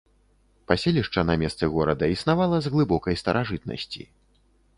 Паселішча 0.69 1.23
на 1.29 1.35
месцы 1.41 1.69
горада 1.75 2.09
існавала 2.15 2.57
з 2.67 2.73
глыбокай 2.77 3.21
старажытнасці. 3.25 4.03